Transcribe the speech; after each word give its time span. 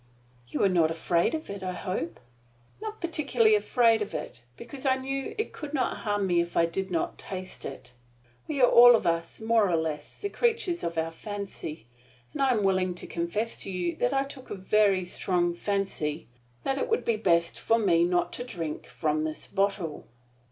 "You 0.47 0.61
were 0.61 0.67
not 0.69 0.89
afraid 0.89 1.35
of 1.35 1.47
it, 1.47 1.61
I 1.61 1.73
hope." 1.73 2.19
"Not 2.81 2.99
particularly 2.99 3.53
afraid 3.53 4.01
of 4.01 4.15
it, 4.15 4.41
because 4.57 4.83
I 4.83 4.95
knew 4.95 5.35
it 5.37 5.53
could 5.53 5.75
not 5.75 5.97
harm 5.97 6.25
me 6.25 6.41
if 6.41 6.57
I 6.57 6.65
did 6.65 6.89
not 6.89 7.19
taste 7.19 7.65
it. 7.65 7.93
We 8.47 8.59
are 8.63 8.67
all 8.67 8.95
of 8.95 9.05
us, 9.05 9.39
more 9.39 9.69
or 9.69 9.75
less, 9.75 10.21
the 10.21 10.29
creatures 10.29 10.83
of 10.83 10.97
our 10.97 11.11
fancy; 11.11 11.85
and 12.33 12.41
I 12.41 12.49
am 12.49 12.63
willing 12.63 12.95
to 12.95 13.05
confess 13.05 13.55
to 13.57 13.69
you 13.69 13.95
that 13.97 14.11
I 14.11 14.23
took 14.23 14.49
a 14.49 14.55
very 14.55 15.05
strong 15.05 15.53
fancy 15.53 16.27
that 16.63 16.79
it 16.79 16.89
would 16.89 17.05
be 17.05 17.15
best 17.15 17.59
for 17.59 17.77
me 17.77 18.03
not 18.03 18.33
to 18.33 18.43
drink 18.43 18.87
from 18.87 19.23
this 19.23 19.45
bottle." 19.45 20.07